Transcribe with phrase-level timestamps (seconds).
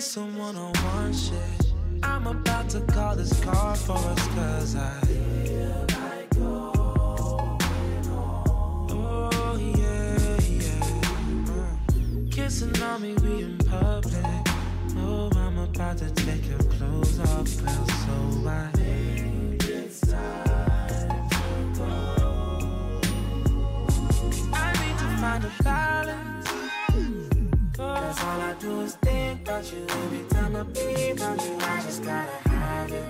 [0.00, 1.72] this some one on one shit.
[2.02, 7.58] I'm about to call this car for us, cause I feel like going
[8.90, 12.30] Oh, yeah, yeah.
[12.30, 14.24] Kissing on me, we in public.
[14.96, 21.78] Oh, I'm about to take your clothes off, well, so I think it's time to
[21.78, 23.00] go.
[24.54, 26.48] I need to find a balance.
[27.76, 29.19] Cause all I do is think
[29.50, 31.56] about you every time I be around you.
[31.60, 33.04] I just gotta have it.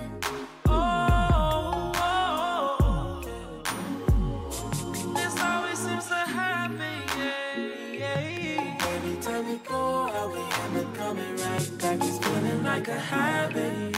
[0.65, 5.13] Oh, oh, oh.
[5.13, 7.03] this always seems to happen.
[7.15, 8.87] Yeah, yeah.
[8.89, 11.99] Every time we go out, we end up coming right back.
[12.01, 13.90] It's feeling like a habit.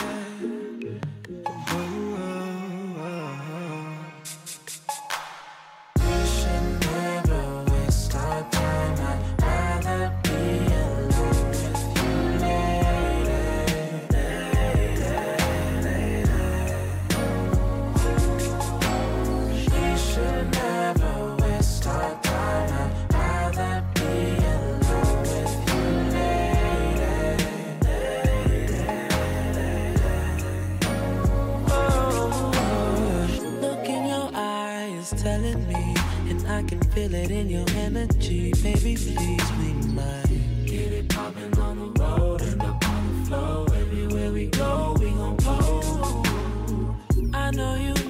[36.53, 38.51] I can feel it in your energy.
[38.61, 40.65] Baby, please be mine.
[40.67, 43.65] Get it poppin' on the road and up on the floor.
[43.73, 47.33] Everywhere we go, we gon' pose.
[47.33, 48.02] I know you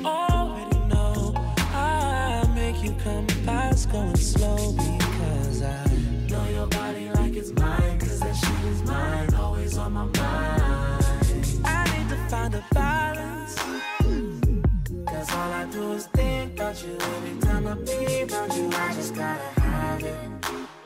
[16.85, 18.69] every time I be around you.
[18.73, 19.61] I just gotta
[20.03, 20.15] it.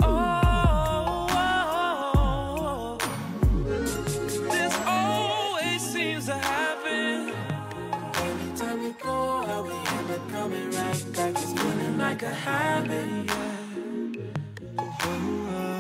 [0.01, 1.27] Oh,
[4.51, 7.33] this always seems to happen.
[8.15, 9.73] Every time we go we
[10.31, 11.31] coming right back.
[11.31, 13.29] It's feeling like a habit.
[14.75, 15.76] Yeah.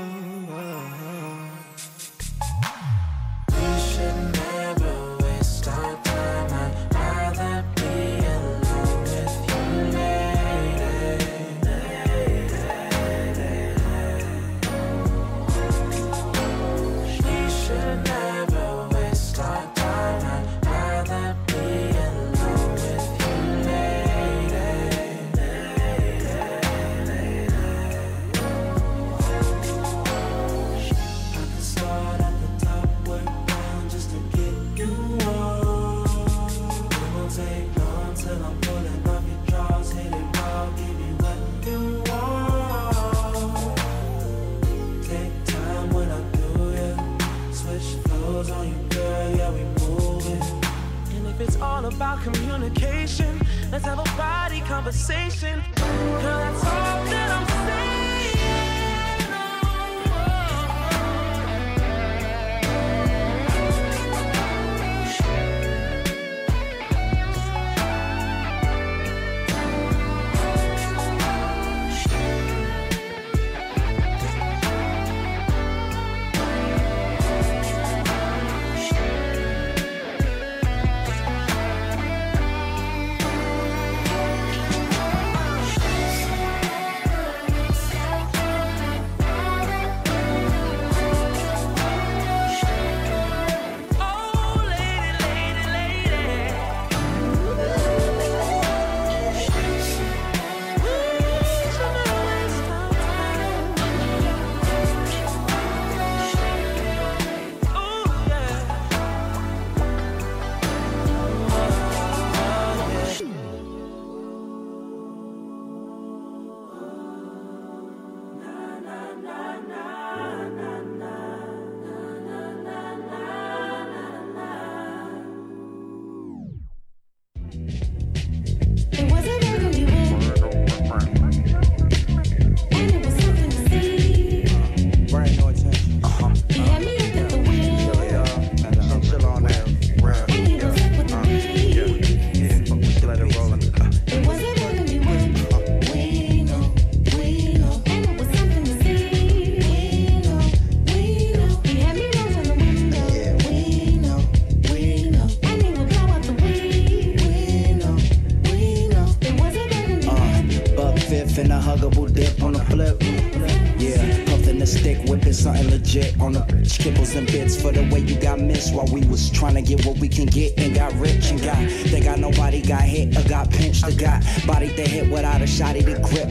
[51.87, 53.39] About communication,
[53.71, 55.63] let's have a body conversation.
[55.75, 57.96] That's all that I'm saying.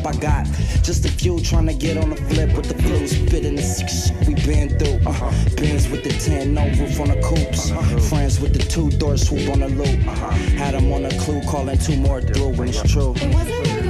[0.07, 0.47] I got.
[0.85, 3.39] Just a few trying to get on the flip with the flu.
[3.39, 5.01] in the six we been through.
[5.05, 5.33] Uh huh.
[5.57, 7.73] Benz with the 10, no roof on the coops.
[7.73, 7.99] Uh-huh.
[7.99, 10.07] Friends with the two door swoop on the loop.
[10.07, 10.31] Uh-huh.
[10.57, 13.15] Had them on a clue, calling two more through when it's true.
[13.17, 13.86] It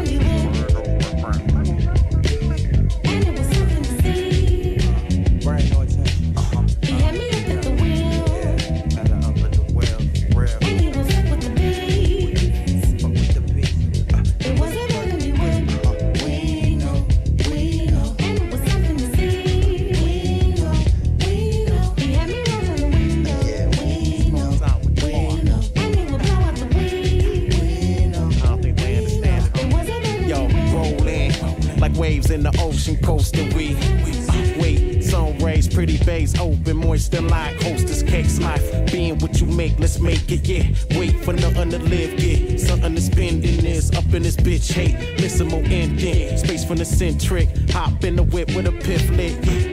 [40.47, 40.63] Yeah,
[40.97, 43.93] wait for nothing to live, get something to spend in this.
[43.97, 46.39] Up in this bitch, hate, listen more ending.
[46.39, 49.09] Space from the centric, hop in the whip with a piff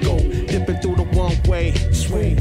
[0.04, 0.18] go,
[0.48, 2.38] dipping through the one way, swing.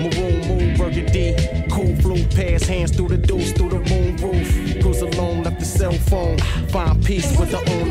[0.00, 1.36] Maroon moon, burgundy,
[1.70, 2.24] cool flu.
[2.28, 4.80] Pass hands through the deuce, through the moon roof.
[4.80, 6.38] Cruise alone, left the cell phone,
[6.68, 7.83] find peace with the own.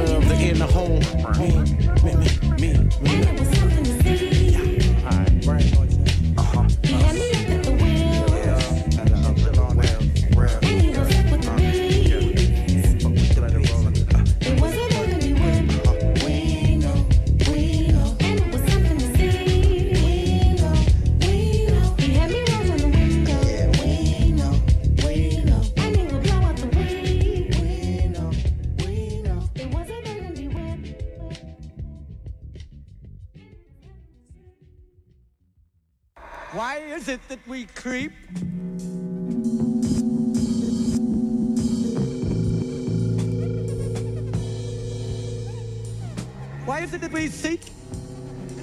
[47.13, 47.61] we seek,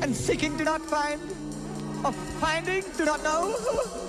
[0.03, 1.21] and seeking do not find,
[2.05, 3.97] of finding do not know.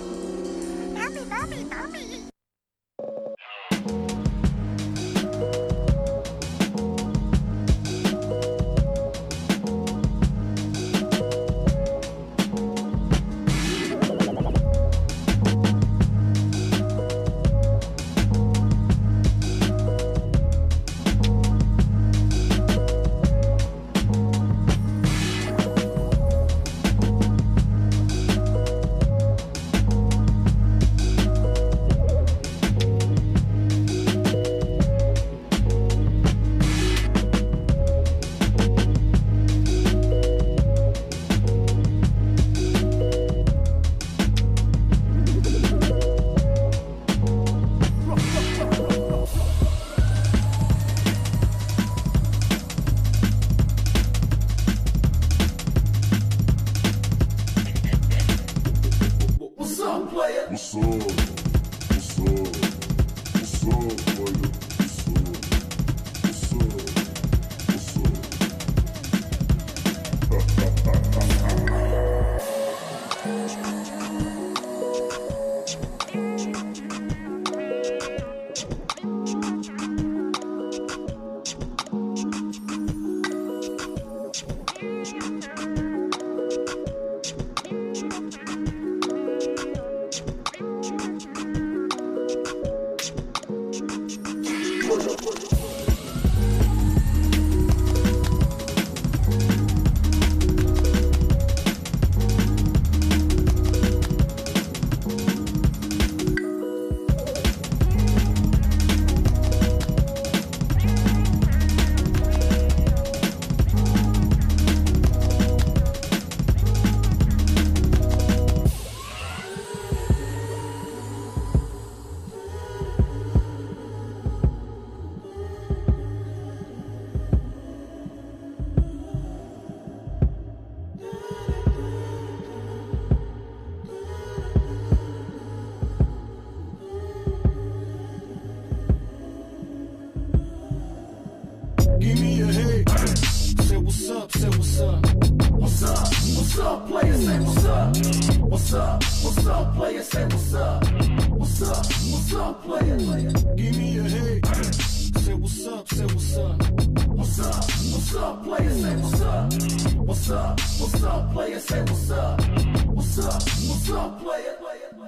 [158.42, 158.70] player?
[158.70, 159.52] Say what's up?
[159.96, 160.60] What's up?
[160.60, 161.58] What's up, player?
[161.60, 162.40] Say what's up?
[162.86, 163.42] What's up?
[163.42, 164.56] What's up, player?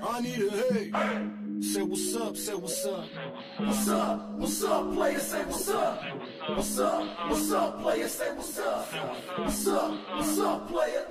[0.06, 0.90] I need a hey.
[0.94, 1.30] hey.
[1.60, 3.04] Say what's up, say what's up.
[3.58, 4.30] What's up?
[4.32, 5.18] What's up, player?
[5.18, 6.02] Say what's up.
[6.48, 7.30] What's up?
[7.30, 8.08] What's up, player?
[8.08, 8.86] Say what's up.
[9.38, 9.98] What's up?
[10.14, 11.06] What's up, player?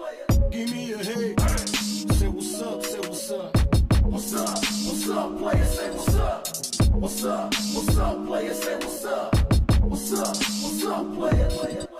[0.51, 1.35] Give me a hey.
[1.37, 3.57] Say what's up, say what's up.
[4.03, 4.49] What's up?
[4.49, 5.65] What's up, player?
[5.65, 6.47] Say what's up.
[6.93, 7.53] What's up?
[7.53, 8.53] What's up, player?
[8.53, 9.35] Say what's up.
[9.81, 10.27] What's up?
[10.27, 11.92] What's up, player?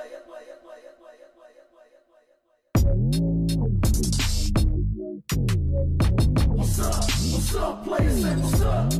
[7.53, 7.86] What's up?
[7.86, 8.93] Say what's up.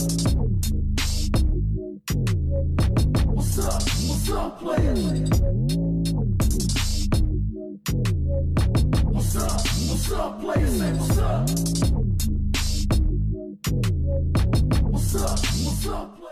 [3.34, 3.82] What's up?
[3.82, 4.94] What's up, player?
[9.10, 9.62] What's up?
[9.90, 10.68] What's up, player?
[10.68, 11.50] Say what's up.
[14.92, 15.40] What's up?
[15.40, 16.23] What's up,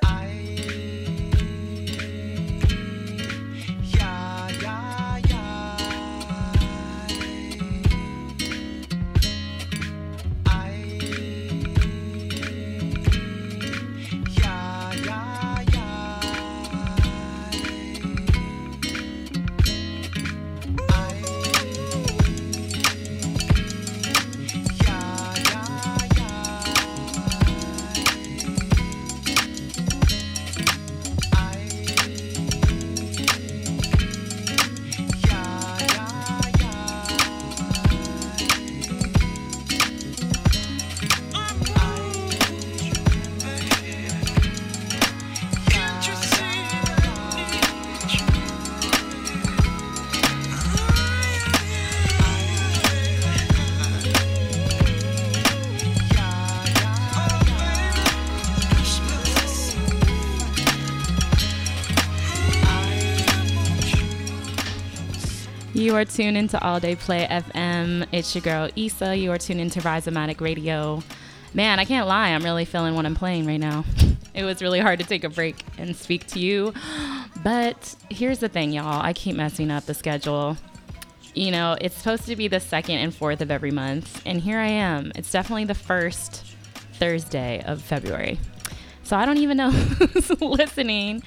[65.92, 68.08] You are tuned into All Day Play FM.
[68.14, 69.14] It's your girl Issa.
[69.14, 71.04] You are tuned into Rhizomatic Radio.
[71.54, 72.30] Man, I can't lie.
[72.30, 73.84] I'm really feeling what I'm playing right now.
[74.34, 76.74] It was really hard to take a break and speak to you.
[77.44, 79.02] But here's the thing, y'all.
[79.02, 80.56] I keep messing up the schedule.
[81.36, 84.22] You know, it's supposed to be the second and fourth of every month.
[84.26, 85.12] And here I am.
[85.16, 86.46] It's definitely the first
[86.94, 88.40] Thursday of February.
[89.12, 91.22] So I don't even know who's listening.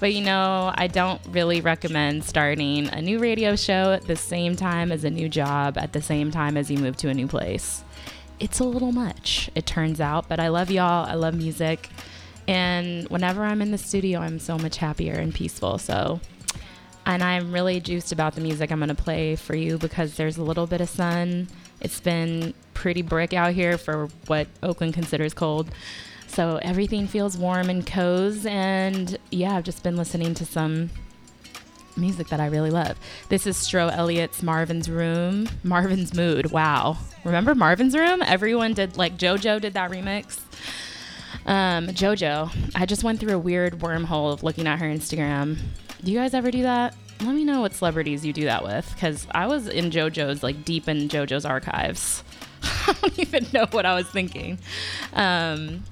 [0.00, 4.56] But you know, I don't really recommend starting a new radio show at the same
[4.56, 7.28] time as a new job, at the same time as you move to a new
[7.28, 7.84] place.
[8.40, 10.28] It's a little much, it turns out.
[10.28, 11.06] But I love y'all.
[11.06, 11.88] I love music.
[12.48, 15.78] And whenever I'm in the studio, I'm so much happier and peaceful.
[15.78, 16.18] So,
[17.06, 20.38] and I'm really juiced about the music I'm going to play for you because there's
[20.38, 21.46] a little bit of sun.
[21.80, 25.70] It's been pretty brick out here for what Oakland considers cold.
[26.28, 28.48] So everything feels warm and cozy.
[28.48, 30.90] And yeah, I've just been listening to some
[31.96, 32.96] music that I really love.
[33.28, 36.52] This is Stro Elliot's Marvin's Room, Marvin's Mood.
[36.52, 36.98] Wow.
[37.24, 38.22] Remember Marvin's Room?
[38.22, 40.40] Everyone did, like, JoJo did that remix.
[41.44, 45.58] Um, JoJo, I just went through a weird wormhole of looking at her Instagram.
[46.04, 46.94] Do you guys ever do that?
[47.20, 50.64] Let me know what celebrities you do that with, because I was in JoJo's, like
[50.64, 52.22] deep in JoJo's archives.
[52.62, 54.58] I don't even know what I was thinking.
[55.14, 55.82] Um,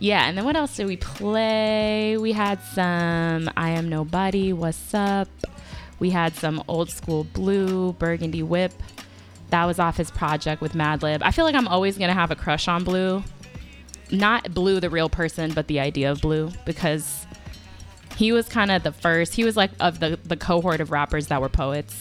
[0.00, 2.16] yeah, and then what else did we play?
[2.16, 5.28] We had some I Am Nobody, What's Up?
[5.98, 8.72] We had some old school Blu, Burgundy Whip.
[9.50, 11.20] That was off his project with Madlib.
[11.22, 13.22] I feel like I'm always gonna have a crush on Blu.
[14.10, 17.26] Not Blu, the real person, but the idea of Blu, because
[18.16, 19.34] he was kind of the first.
[19.34, 22.00] He was like of the the cohort of rappers that were poets,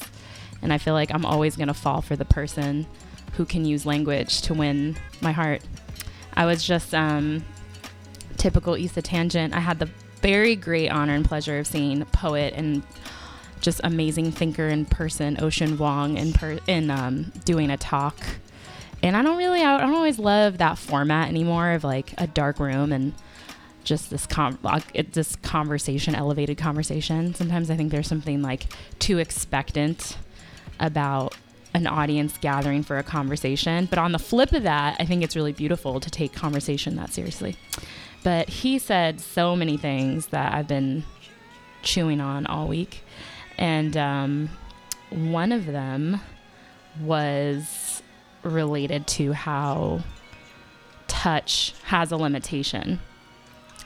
[0.61, 2.87] and I feel like I'm always gonna fall for the person
[3.33, 5.61] who can use language to win my heart.
[6.33, 7.43] I was just um,
[8.39, 9.53] typical Issa tangent.
[9.53, 9.89] I had the
[10.21, 12.81] very great honor and pleasure of seeing poet and
[13.61, 18.17] just amazing thinker in person, Ocean Vuong, in per- in um, doing a talk.
[19.03, 22.59] And I don't really, I don't always love that format anymore of like a dark
[22.59, 23.13] room and
[23.83, 24.59] just this com-
[25.11, 27.33] this conversation, elevated conversation.
[27.33, 28.65] Sometimes I think there's something like
[28.99, 30.17] too expectant
[30.79, 31.35] about
[31.73, 33.85] an audience gathering for a conversation.
[33.85, 37.13] But on the flip of that, I think it's really beautiful to take conversation that
[37.13, 37.55] seriously.
[38.23, 41.03] But he said so many things that I've been
[41.81, 43.03] chewing on all week.
[43.57, 44.49] And um,
[45.09, 46.21] one of them
[47.01, 48.01] was
[48.43, 50.01] related to how
[51.07, 52.99] touch has a limitation.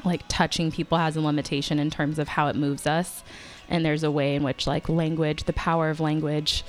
[0.03, 3.23] Like touching people has a limitation in terms of how it moves us.
[3.69, 6.63] And there's a way in which, like, language, the power of language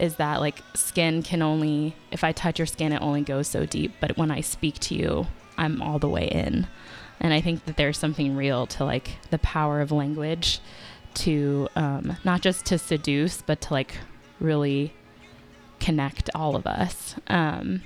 [0.00, 3.64] is that, like, skin can only, if I touch your skin, it only goes so
[3.64, 3.92] deep.
[4.00, 6.66] But when I speak to you, I'm all the way in.
[7.20, 10.60] And I think that there's something real to, like, the power of language
[11.14, 13.94] to um, not just to seduce, but to, like,
[14.40, 14.94] really
[15.80, 17.16] connect all of us.
[17.26, 17.82] Um,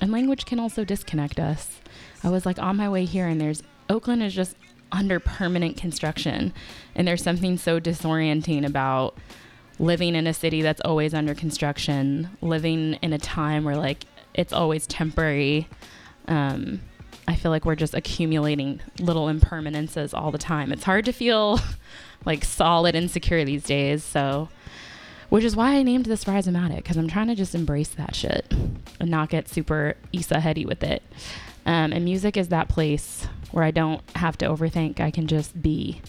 [0.00, 1.80] and language can also disconnect us.
[2.22, 4.56] I was like on my way here, and there's Oakland is just
[4.92, 6.52] under permanent construction,
[6.94, 9.16] and there's something so disorienting about
[9.78, 14.04] living in a city that's always under construction, living in a time where like
[14.34, 15.68] it's always temporary.
[16.26, 16.80] Um,
[17.28, 20.72] I feel like we're just accumulating little impermanences all the time.
[20.72, 21.60] It's hard to feel
[22.24, 24.02] like solid and secure these days.
[24.02, 24.48] So,
[25.28, 28.50] which is why I named this Rhizomatic because I'm trying to just embrace that shit
[28.98, 31.02] and not get super Issa heady with it.
[31.66, 34.98] Um, and music is that place where I don't have to overthink.
[34.98, 36.00] I can just be.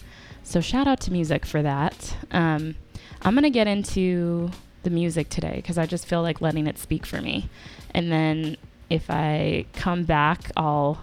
[0.42, 2.16] So shout out to music for that.
[2.30, 2.76] Um,
[3.20, 4.50] I'm gonna get into
[4.84, 7.50] the music today because I just feel like letting it speak for me.
[7.90, 8.56] And then
[8.90, 11.00] if I come back, I'll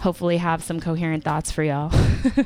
[0.00, 1.90] hopefully have some coherent thoughts for y'all.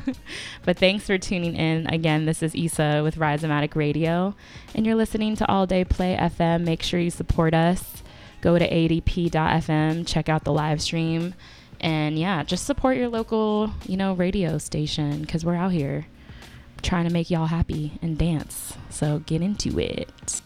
[0.65, 1.87] but thanks for tuning in.
[1.87, 4.33] Again, this is Issa with Rhizomatic Radio,
[4.73, 6.63] and you're listening to All Day Play FM.
[6.63, 8.01] Make sure you support us.
[8.41, 11.35] Go to adp.fm, check out the live stream,
[11.79, 16.07] and yeah, just support your local, you know, radio station because we're out here
[16.81, 18.75] trying to make y'all happy and dance.
[18.89, 20.41] So get into it.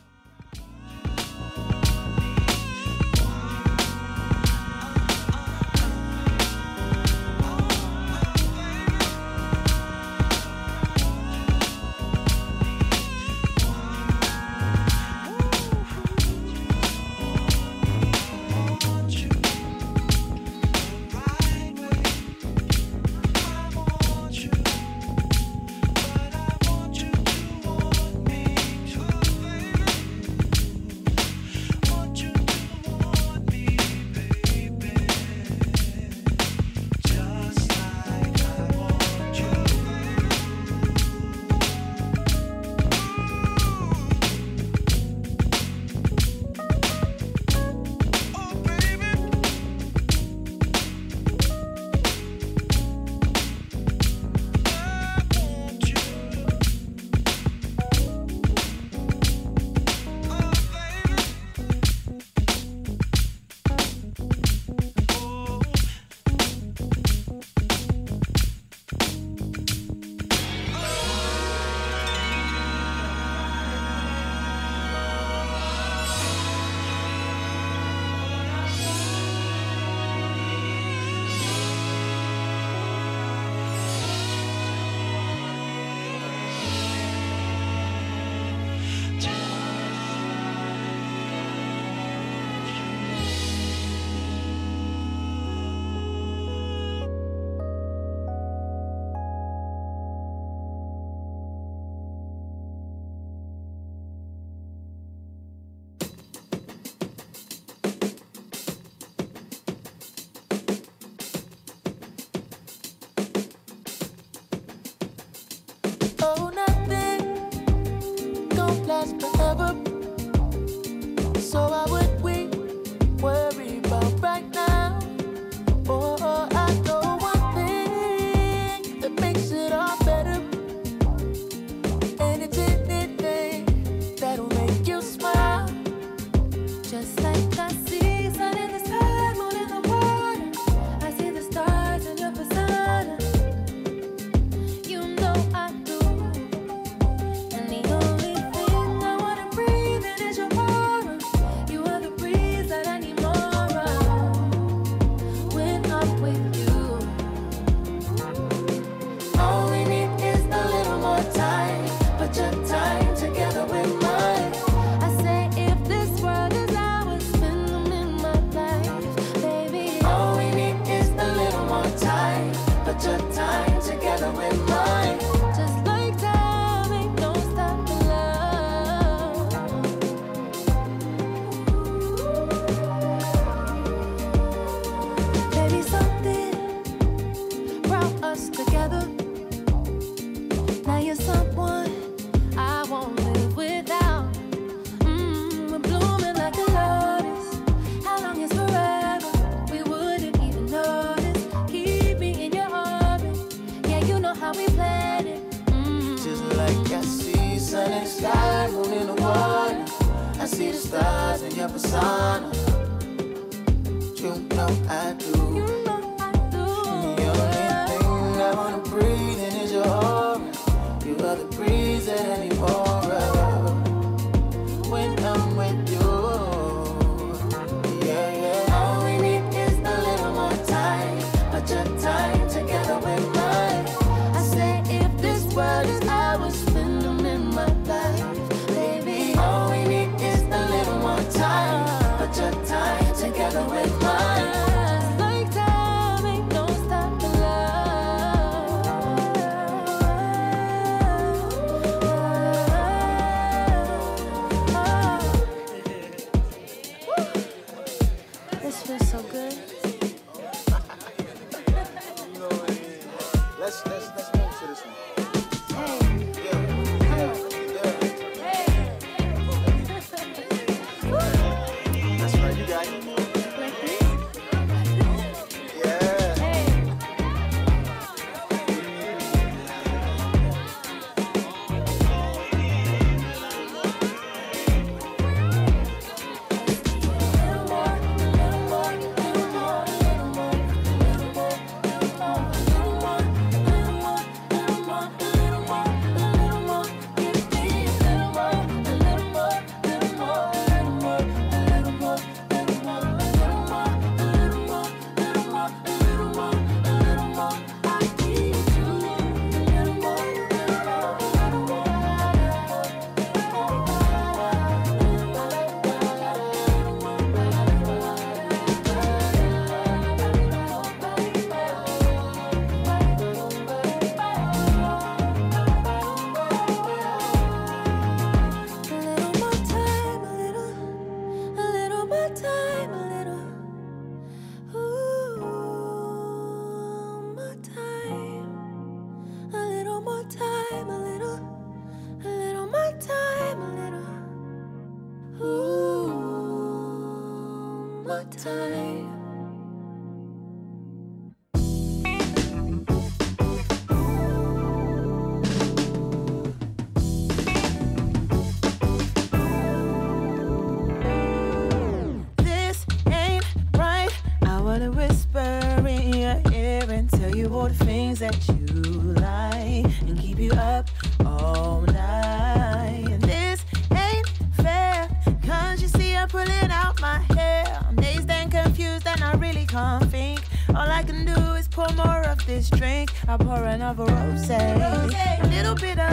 [381.56, 383.12] is pour more of this drink.
[383.28, 384.50] I pour another rose.
[384.50, 386.08] A little bitter.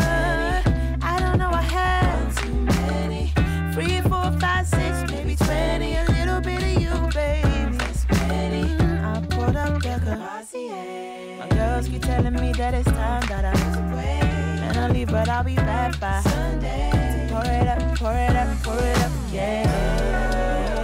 [1.05, 3.33] I don't know, I had too many.
[3.75, 5.97] Three, four, five, six, maybe twenty.
[5.97, 7.79] A little bit of you, baby.
[7.79, 11.39] Mm, I pulled up the Cavassier.
[11.39, 14.21] My girls keep telling me that it's time that I was away.
[14.63, 17.29] And I leave, but I'll be back by Sunday.
[17.31, 20.82] Pour it up, pour it up, pour it up, yeah.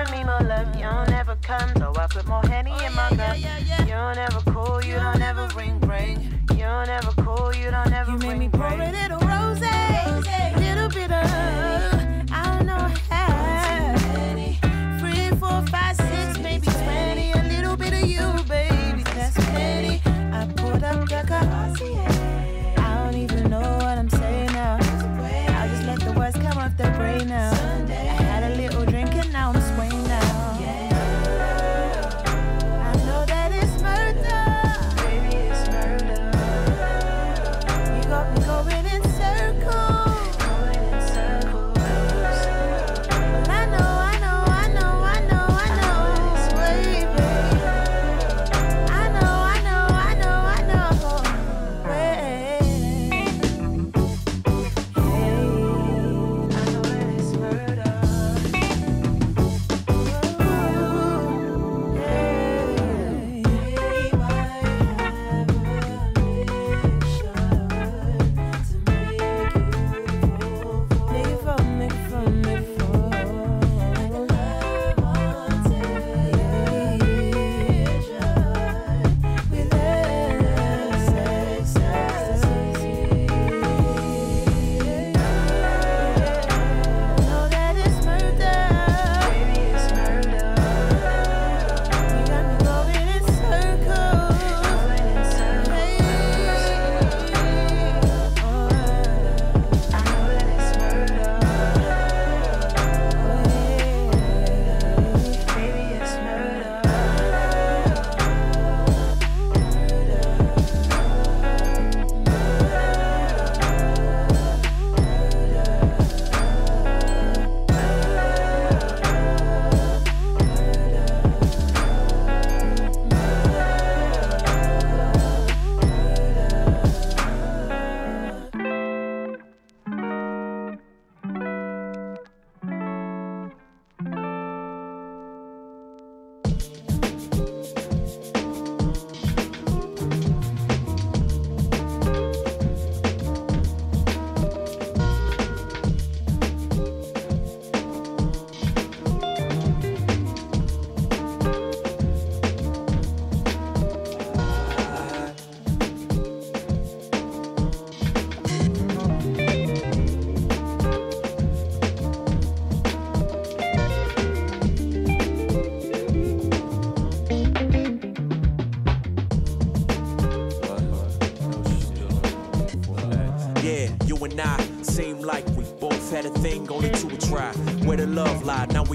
[0.00, 1.79] never me more love, You'll never ever come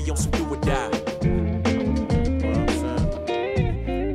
[0.09, 0.91] on some do or die.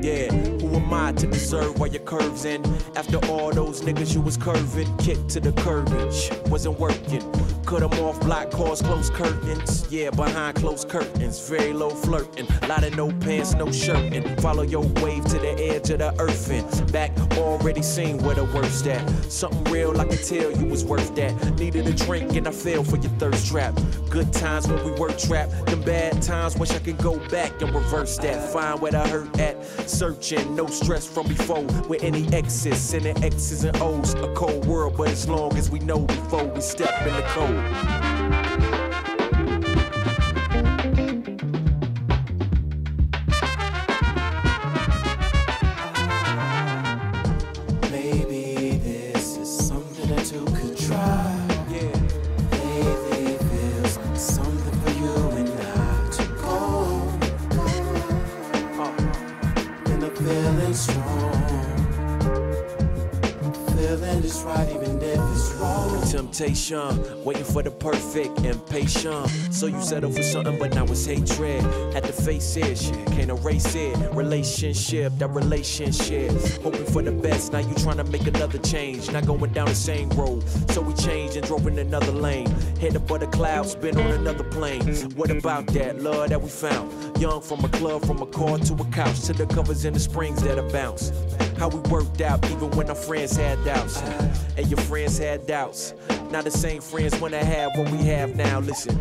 [0.03, 2.65] Yeah, who am I to deserve while your curves in?
[2.97, 7.23] After all those niggas you was curving, kicked to the courage, wasn't working.
[7.65, 9.87] Cut them off, block cars, close curtains.
[9.91, 12.49] Yeah, behind closed curtains, very low flirting.
[12.67, 16.51] Lot of no pants, no shirt, follow your wave to the edge of the earth.
[16.51, 19.07] And back, already seen where the worst at.
[19.31, 21.59] Something real I can tell you was worth that.
[21.59, 23.79] Needed a drink and I fell for your thirst trap.
[24.11, 25.53] Good times when we were trapped.
[25.67, 28.53] Them bad times, wish I could go back and reverse that.
[28.53, 29.65] Find where the hurt at.
[29.89, 31.63] Searching, no stress from before.
[31.89, 34.15] With any exes, sending X's and O's.
[34.15, 38.80] A cold world, but as long as we know before we step in the cold.
[66.71, 69.29] Waiting for the perfect, impatient.
[69.53, 71.63] So you settle for something, but now it's hatred.
[71.93, 73.97] Had to face it, shit, can't erase it.
[74.15, 76.31] Relationship, that relationship.
[76.63, 79.11] Hoping for the best, now you trying to make another change.
[79.11, 80.49] Not going down the same road.
[80.71, 82.49] So we changed and drove in another lane.
[82.79, 84.83] Head above the clouds, been on another plane.
[85.17, 87.21] What about that love that we found?
[87.21, 90.01] Young from a club, from a car to a couch, to the covers and the
[90.01, 91.11] springs that are bounce.
[91.61, 94.01] How we worked out, even when our friends had doubts.
[94.57, 95.93] And your friends had doubts.
[96.31, 98.61] Not the same friends when I had what we have now.
[98.61, 98.99] Listen,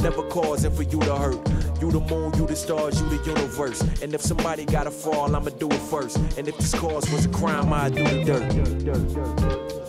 [0.00, 1.48] never causing for you to hurt.
[1.80, 3.80] You the moon, you the stars, you the universe.
[4.00, 6.18] And if somebody gotta fall, I'ma do it first.
[6.38, 9.81] And if this cause was a crime, I'd do the dirt.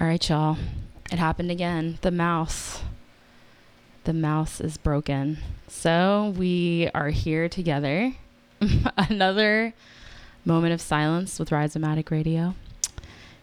[0.00, 0.56] All right, y'all.
[1.12, 1.98] It happened again.
[2.00, 2.80] The mouse.
[4.04, 5.36] The mouse is broken.
[5.68, 8.14] So we are here together.
[8.96, 9.74] Another
[10.46, 12.54] moment of silence with Rhizomatic Radio.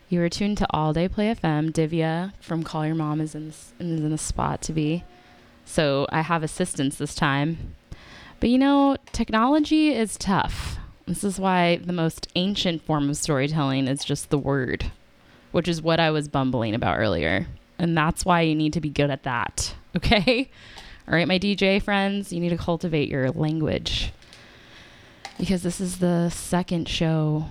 [0.10, 1.72] You are tuned to All Day Play FM.
[1.72, 5.04] Divya from Call Your Mom is in, is in the spot to be.
[5.63, 7.76] So I have assistance this time.
[8.39, 10.78] But you know, technology is tough.
[11.06, 14.91] This is why the most ancient form of storytelling is just the word
[15.52, 17.48] which is what I was bumbling about earlier.
[17.80, 19.76] And that's why you need to be good at that.
[19.96, 20.52] Okay?
[21.08, 24.12] All right, my DJ friends, you need to cultivate your language.
[25.40, 27.46] Because this is the second show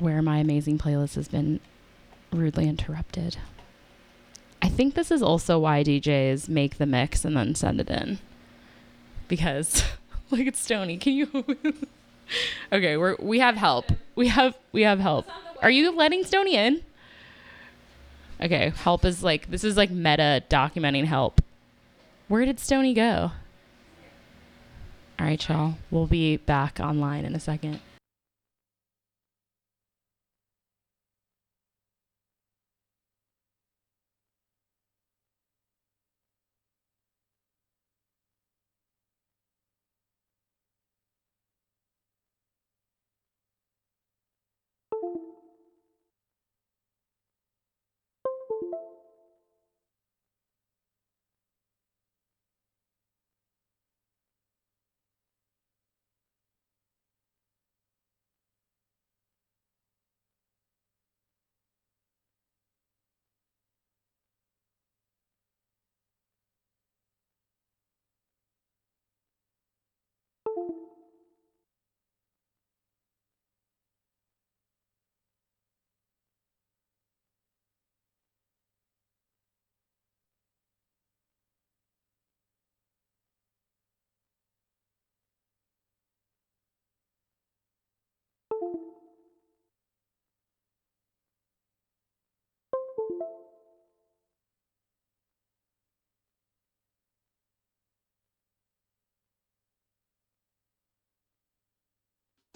[0.00, 1.60] where my amazing playlist has been
[2.32, 3.36] rudely interrupted.
[4.60, 8.18] I think this is also why DJs make the mix and then send it in.
[9.28, 9.84] Because
[10.30, 10.96] look at Stony.
[10.96, 11.28] Can you
[12.72, 13.86] Okay, we're we have help.
[14.14, 15.26] We have we have help.
[15.62, 16.82] Are you letting Stony in?
[18.40, 21.42] Okay, help is like this is like meta documenting help.
[22.28, 23.32] Where did Stony go?
[25.18, 25.74] All right, y'all.
[25.90, 27.80] We'll be back online in a second.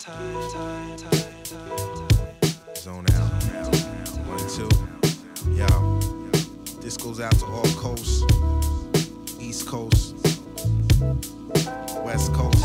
[0.05, 0.21] Zone
[3.14, 3.31] out.
[4.27, 4.69] One, two.
[5.51, 5.67] Yo.
[6.83, 8.23] This goes out to all coasts.
[9.40, 10.14] East Coast.
[12.05, 12.64] West Coast.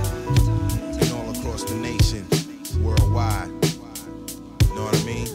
[0.00, 2.26] And all across the nation.
[2.82, 3.50] Worldwide.
[4.74, 5.28] Know what I mean?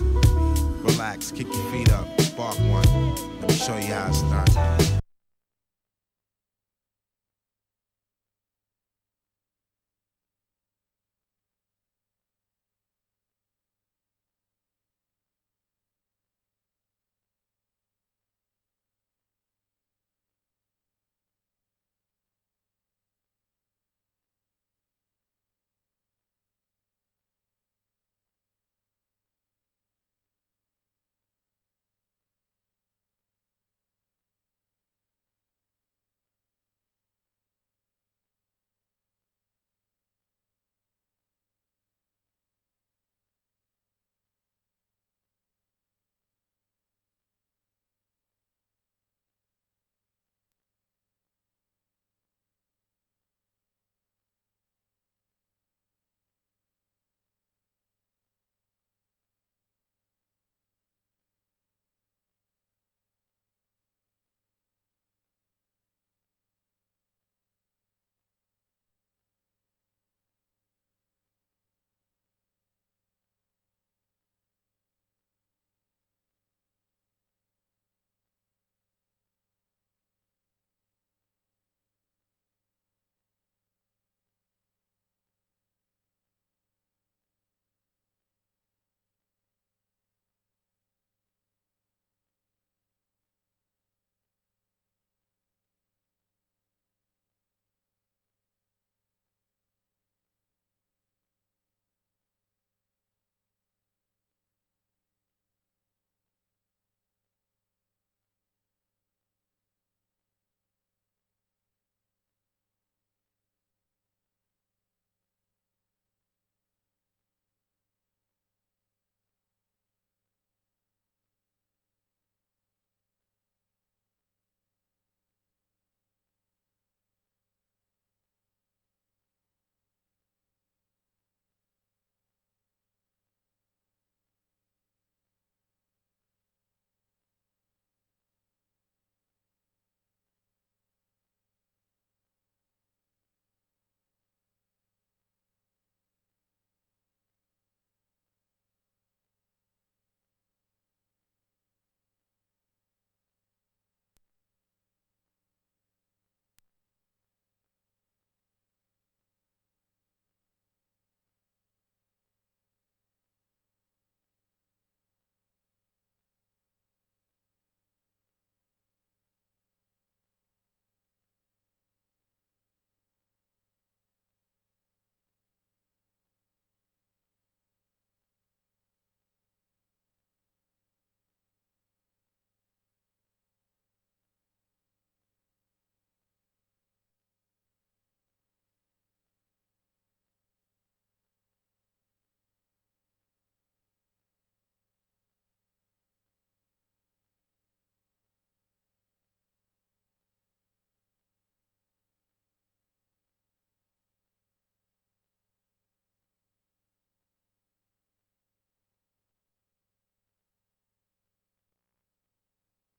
[0.83, 3.15] Relax, kick your feet up, spark one.
[3.39, 4.84] Let me show you how it's done.